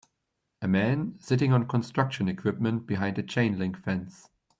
[0.63, 4.31] A man sitting on construction equipment behind a chain link fence